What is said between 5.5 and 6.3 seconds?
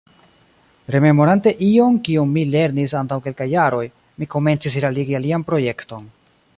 projekton.